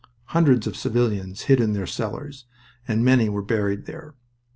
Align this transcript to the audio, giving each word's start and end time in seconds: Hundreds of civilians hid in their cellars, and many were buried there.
Hundreds 0.33 0.65
of 0.65 0.75
civilians 0.75 1.43
hid 1.43 1.59
in 1.61 1.73
their 1.73 1.85
cellars, 1.85 2.45
and 2.87 3.05
many 3.05 3.29
were 3.29 3.43
buried 3.43 3.85
there. 3.85 4.15